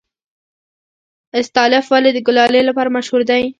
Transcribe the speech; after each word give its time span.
استالف 1.39 1.85
ولې 1.93 2.11
د 2.13 2.19
کلالۍ 2.27 2.61
لپاره 2.69 2.93
مشهور 2.97 3.21
دی؟ 3.29 3.43